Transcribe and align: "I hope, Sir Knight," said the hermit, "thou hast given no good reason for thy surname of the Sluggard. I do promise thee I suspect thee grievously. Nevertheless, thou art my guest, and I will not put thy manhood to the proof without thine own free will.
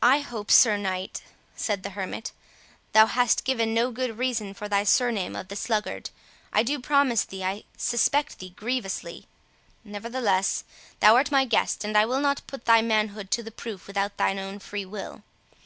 "I 0.00 0.20
hope, 0.20 0.50
Sir 0.50 0.78
Knight," 0.78 1.20
said 1.54 1.82
the 1.82 1.90
hermit, 1.90 2.32
"thou 2.94 3.04
hast 3.04 3.44
given 3.44 3.74
no 3.74 3.90
good 3.90 4.16
reason 4.16 4.54
for 4.54 4.66
thy 4.66 4.82
surname 4.82 5.36
of 5.36 5.48
the 5.48 5.56
Sluggard. 5.56 6.08
I 6.54 6.62
do 6.62 6.80
promise 6.80 7.22
thee 7.24 7.44
I 7.44 7.64
suspect 7.76 8.38
thee 8.38 8.54
grievously. 8.56 9.26
Nevertheless, 9.84 10.64
thou 11.00 11.16
art 11.16 11.30
my 11.30 11.44
guest, 11.44 11.84
and 11.84 11.98
I 11.98 12.06
will 12.06 12.20
not 12.20 12.40
put 12.46 12.64
thy 12.64 12.80
manhood 12.80 13.30
to 13.32 13.42
the 13.42 13.50
proof 13.52 13.86
without 13.86 14.16
thine 14.16 14.38
own 14.38 14.58
free 14.58 14.86
will. 14.86 15.22